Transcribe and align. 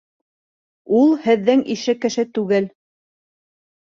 Ул 0.99 1.11
һеҙҙең 1.25 1.61
ише 1.73 1.95
кеше 2.05 2.23
түгел. 2.39 2.71